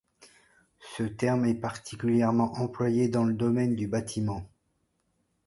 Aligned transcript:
Ce 0.97 1.03
terme 1.03 1.45
est 1.45 1.53
particulièrement 1.61 2.53
employé 2.53 3.07
dans 3.07 3.23
le 3.23 3.35
domaine 3.35 3.75
du 3.75 3.87
bâtiment. 3.87 4.49